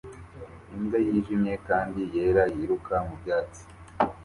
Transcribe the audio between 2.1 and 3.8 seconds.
yera yiruka mu byatsi